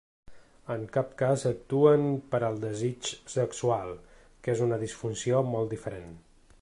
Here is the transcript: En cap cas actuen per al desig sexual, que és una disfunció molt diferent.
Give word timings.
En 0.75 0.85
cap 0.95 1.11
cas 1.19 1.43
actuen 1.49 2.07
per 2.31 2.39
al 2.47 2.57
desig 2.63 3.11
sexual, 3.35 3.93
que 4.47 4.55
és 4.55 4.65
una 4.69 4.81
disfunció 4.85 5.45
molt 5.53 5.77
diferent. 5.77 6.19